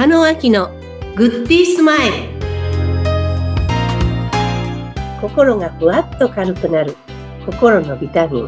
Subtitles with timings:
[0.00, 0.70] 加納明の
[1.14, 2.14] グッディースマイル。
[5.20, 6.96] 心がふわっと軽くなる。
[7.44, 8.46] 心のビタミン。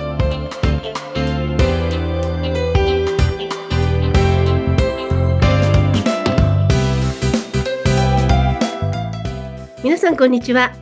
[9.85, 10.73] 皆さんこんにちは。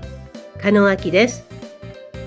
[0.62, 1.44] 加納明です。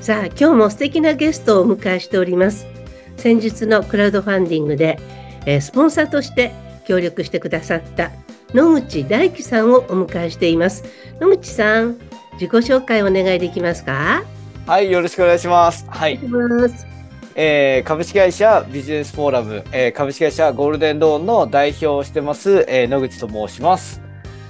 [0.01, 2.67] さあ今日も素敵なゲストをお迎えしております。
[3.15, 4.99] 先日のクラウドファンディングで、
[5.45, 6.51] えー、スポンサーとして
[6.85, 8.11] 協力してくださった
[8.53, 10.83] 野口大樹さんをお迎えしています。
[11.19, 11.97] 野口さん
[12.33, 14.23] 自己紹介お願いできますか？
[14.67, 15.85] はいよろしくお願いします。
[15.89, 16.19] はい。
[17.35, 24.03] えー、株式会社ビジネスフォーラム、えー、株式会社ゴールデンローンの代表をしてます、えー、野口と申します。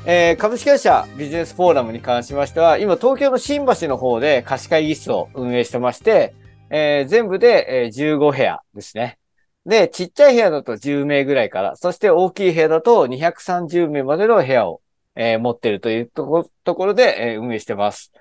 [0.06, 6.34] えー、株式会社ビジネスフォーラムに関しましては、今東京の新橋の方で貸し会議室を運営してまして、
[6.70, 9.18] えー、全部で、えー、15部屋ですね。
[9.66, 14.82] で、ちっちゃい部屋だと10名ぐらいから、そして大きい部屋だと230名までの部屋を、
[15.16, 18.12] えー、持っているというところで、えー、運営してます。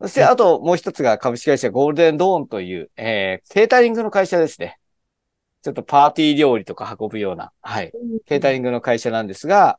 [0.00, 4.78] そして、あともう一つが株式会社ゴールデンドーンという、えー、ケータリングの会社ですね。
[5.60, 7.92] ちょっとパーティー料理とか運ぶような、はい、
[8.24, 9.78] ケータリングの会社なんですが、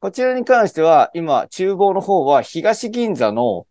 [0.00, 3.66] こちらに関しては、今、厨房の方は東銀座の、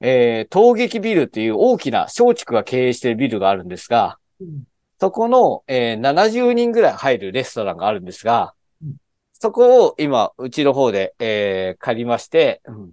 [0.00, 4.64] えー、東劇ビルっていう大きな松竹が経営しているビルがあるんですが、うん
[5.02, 8.94] そこの、えー、70人ぐらい入るレストランがあるんですが、うん、
[9.32, 12.92] そこを今、うちの方で、えー、借りまして、うん、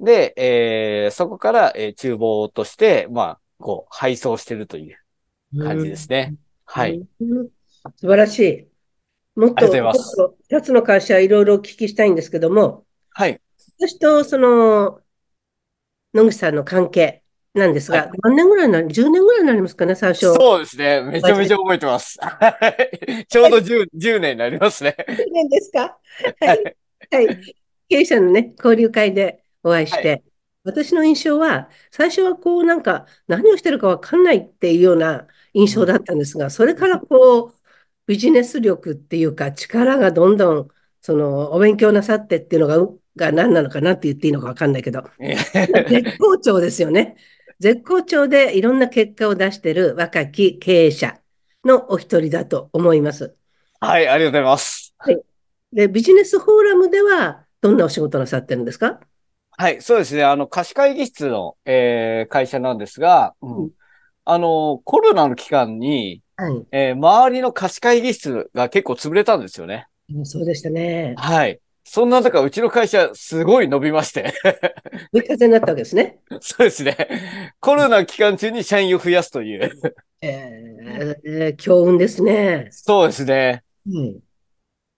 [0.00, 4.98] で、えー、そこから、えー、厨房として、まあ、こう、配送してるという
[5.62, 6.34] 感じですね。
[6.64, 8.68] はい、素晴らしい。
[9.38, 9.68] もっと、
[10.48, 13.40] 二つの会社いろいろお聞きしたいんですけども、はい。
[13.78, 15.00] 私と、その、
[16.12, 17.22] 野口さんの関係、
[17.56, 20.32] なんですが、はい、何年ぐらいな、10年ぐらいになりますかね、最初。
[20.34, 21.02] そうですね。
[21.02, 22.18] めちゃめちゃ覚えてます。
[23.28, 24.94] ちょうど 10, 10年になりますね。
[25.08, 25.98] 10年ですか？
[26.40, 26.76] はい。
[27.10, 27.56] はい。
[27.88, 30.22] 経営者のね、交流会でお会いして、はい、
[30.64, 37.54] 私の印象は、最初はこうなんか何をしてるかわかんないっていうような印象だったんですが、それからこう、
[38.06, 40.68] ビジネス力っていうか力がどんどん、
[41.00, 47.16] その、お勉強なさってっていうのが、が何なのかなって言っていいのかわかんないけど、絶好調ですよね。
[47.58, 51.18] 絶好調でいろんな結果を出している若き経営者
[51.64, 53.34] のお一人だと思います。
[53.80, 54.94] はい、ありがとうございます。
[54.98, 55.20] はい。
[55.72, 59.00] で、ビジネスフォーラムではどんなお仕事なさってるんですか？
[59.58, 60.22] はい、そうですね。
[60.22, 63.70] あの、貸し会議室の、えー、会社なんですが、うん、
[64.24, 69.88] あの、コロナの期間に、はい、えー、周りの貸し会議室が結構潰れたんですよね。
[70.24, 71.14] そうでしたね。
[71.16, 71.58] はい。
[71.88, 74.34] そんな中、うちの会社、すごい伸びまして
[75.12, 76.18] 追い風になったわけですね。
[76.42, 76.96] そうですね。
[77.60, 79.70] コロナ期間中に社員を増やすという。
[80.20, 82.66] えー、強運ですね。
[82.72, 83.62] そうですね。
[83.86, 84.18] うん、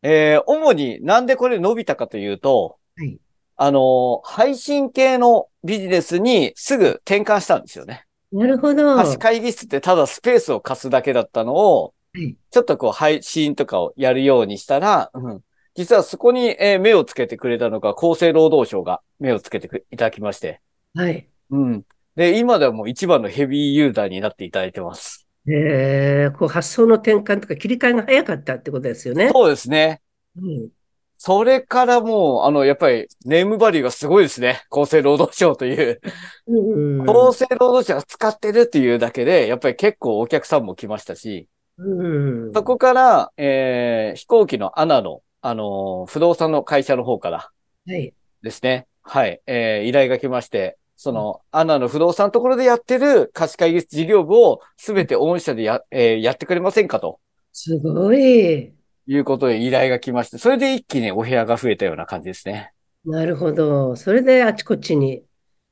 [0.03, 3.19] えー、主になんでこれ伸びたかというと、はい、
[3.57, 8.07] あの、配信系のビジネスにすぐ転換したんですよね。
[8.33, 8.97] なるほど。
[9.19, 15.43] 会議室ってただスペースを貸すだけだったのを、はい、ちょっとこう配信とかをやるようにしたら、うん、
[15.79, 20.61] 実はそこに、えー、目をつけてくれたのが厚生労働省が目をつけていただきまして。
[20.93, 21.29] はい。
[21.51, 21.85] うん。
[22.17, 25.29] で、今ではもう一番のヘビーユーザーになっていただいてます。
[25.47, 29.31] ええー、こう発想の転換とか切り替えが早かったってことですよね。
[29.33, 30.01] そうですね。
[30.37, 30.69] うん。
[31.17, 34.63] それからもう、あの、やっぱりネームバリューがすごいですね。
[34.73, 36.01] 厚生労働省という。
[36.49, 47.51] うん、厚生労働省が使ってるっていうだけで、やっぱり結構お客さんも来ましたし、うん、そこから、えー、飛行機のアナのあの、不動産の会社の方から
[47.87, 48.87] ですね。
[49.03, 49.31] はい。
[49.31, 57.21] はい、えー、依頼が来まして、その、アナの不動産のところでやってる貸し会議事業部をすべて御社でや、えー、やってくれませんかと。
[57.53, 58.73] すごい。
[59.11, 62.73] いうことで依頼が来まして、それで一気にお部屋が増えたような感じですね。
[63.05, 63.97] なるほど。
[63.97, 65.23] それであちこちに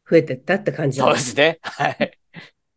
[0.08, 1.58] 増えてったって感じそうですね。
[1.60, 2.18] はい。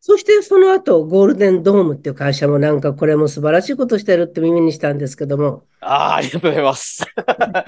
[0.09, 5.65] そしてその後、ゴールデンドームっていう会社もなんかこれも素晴らしいことしてるって耳にしたんですけども。
[5.81, 7.05] ああ、ありがとうございます。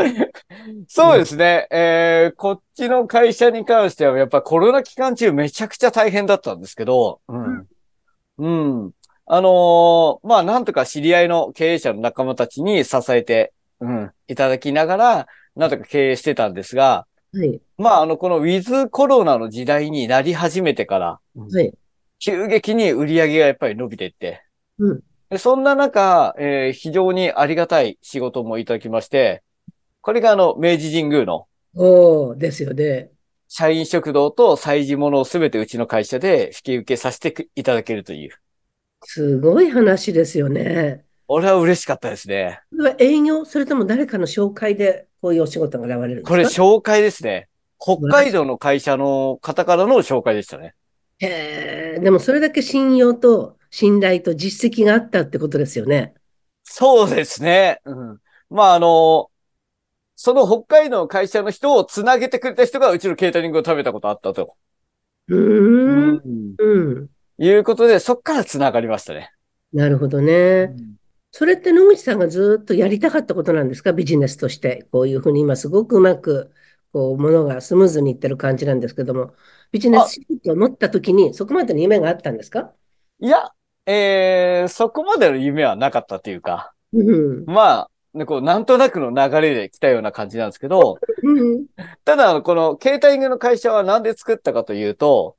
[0.89, 2.36] そうですね、えー。
[2.36, 7.68] こっちの会社に関してはやっぱコロナ期間中めちゃくちゃ大変だったんですけど、うん。
[8.39, 8.48] う
[8.88, 8.92] ん。
[9.27, 17.62] あのー、まあなんとか知り合いの経営者の仲間たちに支えて、うん、いただきながら、なんとか経営してたんですが、はい。
[17.77, 21.71] まああの、このウィズコロナの時代になり始めてから、はい。
[22.23, 24.44] 急激に売り上げがやっぱり伸びていって、
[24.77, 25.01] うん、
[25.31, 29.41] でそんな中、えー、非常にありがたい仕事もいただきまして、
[30.01, 33.09] これがあの、明治神宮の、おですよね。
[33.47, 38.29] 社員食堂と催事物をすべてうちの会社で引き受けさせていただけるという。
[39.03, 41.03] すごい話ですよね。
[41.27, 42.62] 俺は嬉しかったですね。
[43.00, 46.29] 営業それとも誰かの紹介でこういうお仕事が現れるんですか？
[46.29, 47.47] これ紹介ですね。
[47.79, 50.75] 北海道の会社の方からの紹介でしたね。
[51.21, 56.13] へえ、でもそれだけ信用と信頼と実績があったってことですよね。
[56.63, 57.79] そうですね。
[57.85, 58.21] うん。
[58.50, 59.29] まあ、あの、
[60.15, 64.56] その北海道の会社の人をつなげてくれた人がうちのケータリングを食べたことあったと。
[65.27, 66.56] うーん。
[66.57, 67.07] うん。
[67.38, 69.31] いうことで、そっからつながりましたね。
[69.73, 70.73] なるほどね。
[70.77, 70.95] うん
[71.33, 73.94] それって野口さんがずっとやりたかったことなんですか？
[73.94, 74.85] ビジネスとして。
[74.91, 76.51] こういうふうに今すごくうまく、
[76.91, 79.33] こう、ものがスムーズにいってる感じなんですけども、
[79.71, 82.71] ビジネスしようと思った時に、そこまでの夢があったんですか？
[83.19, 83.51] いや、
[83.85, 91.65] えー、そこまでの夢はなかったというか、うん、まあ、こうなんとなくの流れで来たような感じなんですけど、うん、
[92.03, 95.38] ただ、このケータリングの会社はなんで作ったかというと、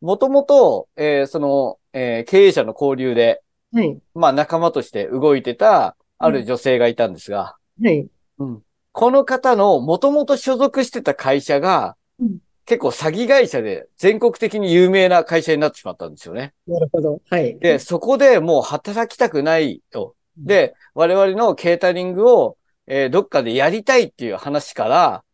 [0.00, 3.98] もともと、えー、その、えー、経営者の交流で、はい。
[4.14, 8.06] まあ仲間として動いてた、ある女性がいたんですが、はい。
[8.38, 8.62] うん。
[8.92, 12.38] この方のもともと所属してた会社が、うん、
[12.68, 16.52] 結構詐欺会社で全国的に有名な会社になってしまったんですよね。
[16.66, 17.18] なるほど。
[17.30, 17.58] はい。
[17.58, 20.14] で、そこでもう働きたくないと。
[20.36, 25.24] で、我々のケータリングを、えー、どっかでやりたいっていう話から、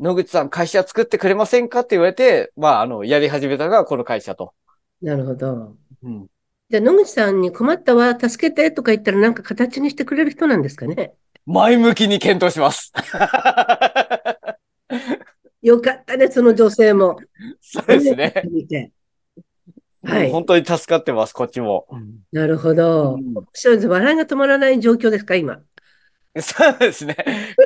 [0.00, 4.52] 野口さん会社作ってくれませんかって言われて、まあ、あの、やり始めたのがこの会社と。
[5.02, 5.74] なるほど。
[6.04, 6.26] うん。
[6.70, 11.14] じゃあ、野口さんに困ったわ、助けてとか言ったらなんか形にしてくれる人なんですかね？
[11.46, 12.92] 前向きに検討します。
[15.64, 17.16] よかったね、その女性も。
[17.62, 18.92] そうですね。
[20.04, 20.30] はい。
[20.30, 21.86] 本当に助かってます、こっちも。
[22.32, 23.14] なるほど。
[23.14, 25.62] うん、笑いが止まらない状況ですか、今？
[26.38, 27.16] そうですね。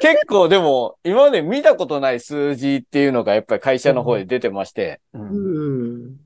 [0.00, 5.00] 結構でも、今まで見たことない数字っていうのがやっぱり会社の方で出てまして。
[5.12, 6.16] うん、うん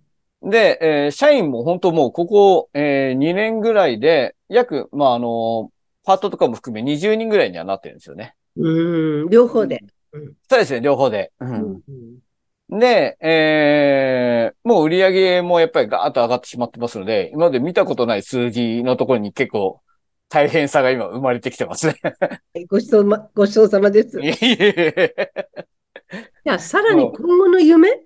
[0.43, 5.71] で、えー、社員も本当もうここ、えー、2年ぐらいで、約、まあ、あの、
[6.05, 8.35] パートとかも含め20人ぐらいにはなってるんですよね。
[8.57, 9.85] うん、両方で。
[10.13, 11.33] うん、そうですね、両方で。
[12.69, 19.81] で、えー、もう売り上げもやっぱりガーッと上がってしまってますので、今まで見たことない数字のところに結構
[20.29, 21.97] 大変さが今生まれてきてますね。
[22.69, 24.19] ごちそう、ま、ごちそうさまです。
[24.19, 24.25] い
[26.45, 28.03] や、さらに今後の夢？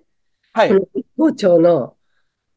[0.53, 0.71] はい。
[1.17, 1.95] 校長の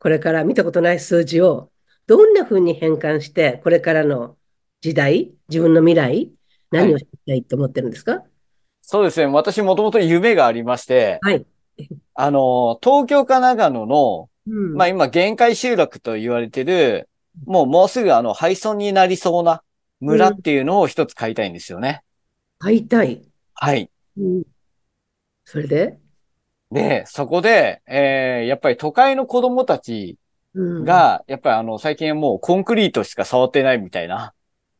[0.01, 1.71] これから見たことない数字を
[2.07, 4.37] どんなふうに変換して、これからの
[4.81, 6.33] 時代、自分の未来、
[6.73, 8.30] 何をしたいと思ってるんですか、はい、
[8.91, 9.27] そうですね。
[9.27, 11.47] 私もともと夢がありまして、はい。
[12.17, 17.09] あの、東京か長野の、うん、まあ今、限界集落と言われてる、
[17.47, 19.63] もうもうすぐあの、廃村になりそうな
[20.01, 22.03] 村っていうのを一つ買いたいんですよね。
[22.61, 23.23] うん、買いたい
[23.55, 23.89] はい。
[24.19, 24.43] うん、
[25.45, 25.97] それで？
[26.73, 30.19] で、そこで、えー、やっぱり都会の子供たち
[30.57, 34.35] が、やっぱりあの、最近もうコンクリートしか触ってないみたいな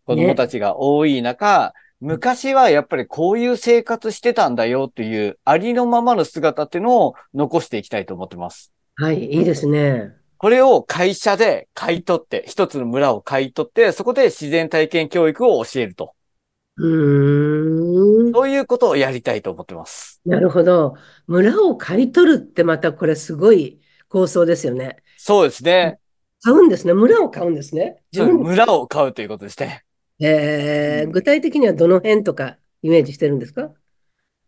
[0.05, 8.73] 子供たちが多い中、ね、昔はやっぱりこういう生活してたんだよっていうありのままの姿っていうのを残していきたいと思ってます。
[8.97, 10.15] はい、いいですね。
[10.39, 16.15] これを会社で買い取って、一つの村を買い取って、そこで自然体験教育を教えると。
[16.77, 18.33] うん。
[18.33, 20.23] そういうことをやりたいと思ってます。
[20.25, 20.95] なるほど。
[21.27, 24.97] 村を買い取るってまたこれすごい構想ですよね。
[25.19, 25.99] そうですね。
[26.43, 26.95] 買うんですね。
[26.95, 28.03] 村を買うんですね。
[28.15, 29.85] 村を買うということですね。
[30.21, 33.71] えー、具体的にはどの辺とかイメージしてるんですか？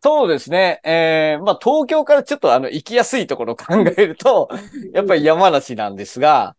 [0.02, 0.81] そうですね。
[0.85, 4.49] えー、まあ東京からちょっとあの行きやすいところを考えると、
[4.93, 6.57] やっぱり山梨なんですが、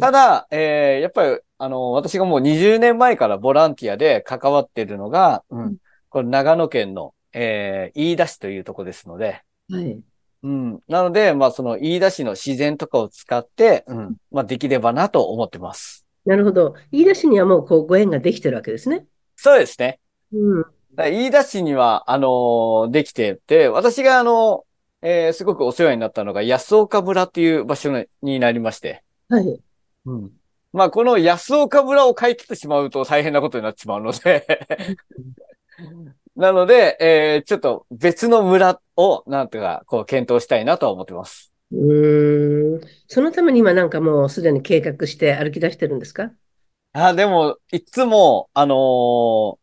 [0.00, 5.76] ただ、えー、やっぱりあの、私がもう20年前からボランティアで関わっているのが、うん、
[6.08, 10.00] これ長野県の、えー、飯田市というとこですので、はい。
[10.42, 10.80] うん。
[10.88, 14.16] なので、まあ、その飯田市の自然とかを使って、うん。
[14.32, 16.01] まあ、できればなと思ってます。
[16.24, 16.74] なるほど。
[16.92, 19.06] 飯田市にはもう、こう、ご縁ができてるわけですね。
[19.36, 19.98] そうですね。
[20.32, 20.64] うん。
[20.96, 24.64] 飯田市には、あのー、できてて、私が、あの、
[25.02, 29.02] えー、すごくお世話になったのが、安岡村っていう場所になりまして。
[29.28, 29.60] はい。
[30.06, 30.30] うん。
[30.72, 34.46] まあ、この安岡村を買い取ってしまうと大変なことになってしまうので
[36.34, 41.51] なので、えー、ちょっと別の村を、なんとか、こう、検討したいなとは思ってます。
[41.72, 42.80] うん。
[43.08, 46.30] そのために今なんかもうすでに計画して歩き出してるんですか？
[46.92, 49.58] あ、でも、いつも、あのー、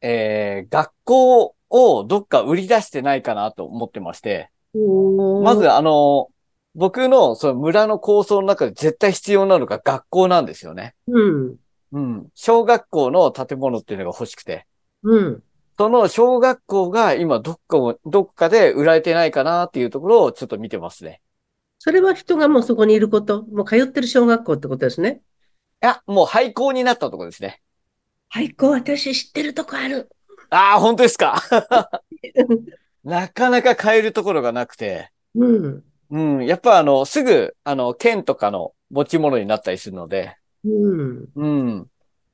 [0.00, 4.50] えー、学校をどっか売り出してないかなと思ってまして。
[5.44, 6.32] まず、あのー、
[6.74, 10.94] 僕のその村の構想の中で絶対必要なのが学校なんですよね。
[11.06, 11.56] うん。
[11.92, 12.28] うん。
[12.34, 14.66] 小学校の建物っていうのが欲しくて。
[15.04, 15.42] うん。
[15.76, 21.20] その小学校が今どっかを、どっかで売られてないかなっていうところをちょっと見てますね。
[21.78, 25.22] それは人がもうそこにいること、もう通ってる小学校ってことですね。
[25.82, 27.62] いや、もう廃校になったところですね。
[28.28, 30.10] 廃校、私知ってるとこある。
[30.50, 31.40] ああ、本当ですか？
[33.04, 35.10] なかなか買えるところがなくて。
[35.34, 35.84] うん。
[36.10, 36.46] うん。
[36.46, 40.36] やっぱあの、すぐ、あの、剣とかの持ち物になったりするので。
[40.64, 41.28] うん。
[41.36, 41.86] うん。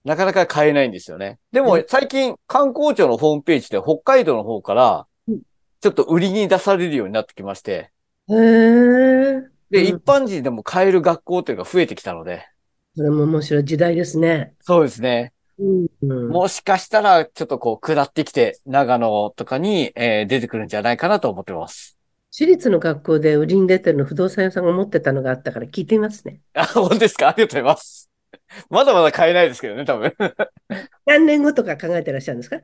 [0.05, 1.39] なかなか買えないんですよね。
[1.53, 5.07] でも、最近、観光庁のホームページで北海道の方から、
[5.81, 7.91] ちょっと売りに出されるようになってきまして。
[8.29, 9.43] へえ。
[9.71, 12.47] で、一般人でも買える学校というか増えてきたので。
[12.97, 14.55] それも面白い時代ですね。
[14.61, 15.33] そうですね。
[15.59, 21.97] うん、もしかしたら、ちょっとこう、下ってきて、長野とかに、えー、出てくるんじゃないかなと思ってます。
[22.31, 26.41] 私立の学校で売りに出てるの不動産屋さんが持ってたのがあったから聞いてみますね。
[26.55, 27.29] あ、本当ですか？
[27.29, 28.11] ありがとうございます。
[28.69, 30.13] まだまだ買えないですけどね、多分。
[31.07, 32.61] 何年後とか考えてらっしゃるんですか？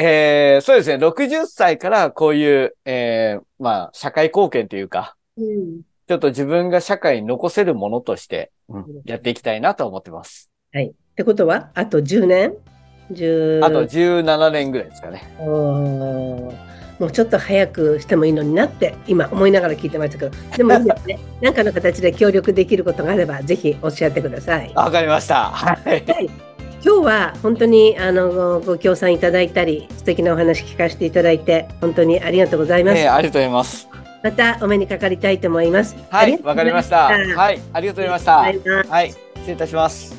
[0.00, 1.04] えー、そうですね。
[1.04, 10.52] 60歳からこういう、えー、まあ、社会貢献というか、うん、ちょっと自分が社会に残せるものとして、うん、やっていきたいなと思ってます。
[10.72, 10.86] はい。
[10.86, 12.54] ってことは、あと10年
[13.12, 15.34] 10あと17年ぐらいですかね。
[15.40, 24.72] もうちょっと早くしてもいいのになって今思いながら聞いてましたけどでもいいですね 何かの形で協力できることがあればぜひおっしゃってください。
[24.74, 25.44] わかりました。
[25.44, 26.47] はい、はい
[26.84, 32.98] 今日は本当にあのご協賛いただいたり素敵なお話聞かせていただいて本当にありがとうございます。
[32.98, 33.88] えー、ありがとうございます。
[34.22, 35.96] またお目にかかりたいと思います。
[36.10, 37.08] はい、わかりました。
[37.08, 38.38] はい、ありがとうございました。
[38.38, 40.17] はい、失礼いたします。